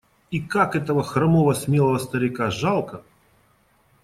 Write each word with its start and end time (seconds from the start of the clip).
И 0.31 0.39
как 0.39 0.75
этого 0.75 1.03
хромого 1.03 1.53
смелого 1.53 1.99
старика 1.99 2.49
жалко! 2.49 3.03